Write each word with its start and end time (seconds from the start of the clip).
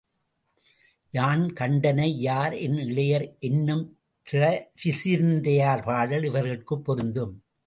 யான் 1.13 1.53
கண்டனை 1.53 2.25
யர் 2.25 2.59
என் 2.59 2.77
இளையர் 2.77 3.37
என்னும் 3.39 3.85
பிசிராந்தையார் 4.83 5.83
பாடல் 5.83 6.23
இவர்கட்குப் 6.23 6.83
பொருந்தும். 6.83 7.35